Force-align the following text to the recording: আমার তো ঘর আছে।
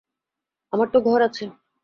আমার 0.73 0.87
তো 0.93 0.97
ঘর 1.01 1.19
আছে। 1.21 1.45